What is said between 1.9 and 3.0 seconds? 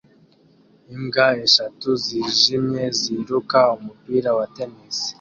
zijimye